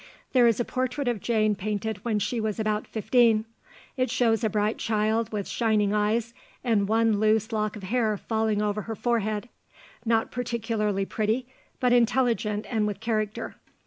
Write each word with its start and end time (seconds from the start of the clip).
There 0.33 0.47
is 0.47 0.59
a 0.59 0.65
portrait 0.65 1.07
of 1.07 1.19
Jane 1.19 1.53
painted 1.53 2.03
when 2.03 2.17
she 2.17 2.41
was 2.41 2.59
about 2.59 2.87
fifteen. 2.87 3.45
It 3.95 4.09
shows 4.09 4.43
a 4.43 4.49
bright 4.49 4.79
child 4.79 5.31
with 5.31 5.47
shining 5.47 5.93
eyes 5.93 6.33
and 6.63 6.87
one 6.89 7.19
loose 7.19 7.51
lock 7.51 7.75
of 7.75 7.83
hair 7.83 8.17
falling 8.17 8.63
over 8.63 8.81
her 8.81 8.95
forehead; 8.95 9.47
not 10.03 10.31
particularly 10.31 11.05
pretty, 11.05 11.45
but 11.79 11.93
intelligent 11.93 12.65
and 12.67 12.87
with 12.87 12.99
character. 12.99 13.57